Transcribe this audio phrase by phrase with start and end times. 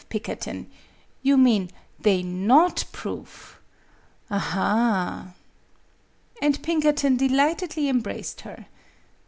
[0.09, 0.65] Pikkerton!
[1.21, 1.69] You mean
[1.99, 3.59] they not proof.
[4.31, 5.35] Aha!"
[6.41, 8.65] And Pinkerton delightedly embraced her.